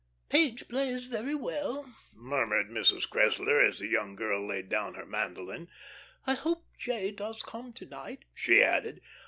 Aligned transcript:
"Page 0.29 0.67
plays 0.67 1.05
very 1.05 1.35
well," 1.35 1.93
murmured 2.11 2.69
Mrs. 2.71 3.07
Cressler 3.07 3.61
as 3.69 3.77
the 3.77 3.87
young 3.87 4.15
girl 4.15 4.43
laid 4.43 4.67
down 4.67 4.95
her 4.95 5.05
mandolin. 5.05 5.67
"I 6.25 6.33
hope 6.33 6.65
J. 6.79 7.11
does 7.11 7.43
come 7.43 7.71
to 7.73 7.85
night," 7.85 8.25
she 8.33 8.63
added. 8.63 9.01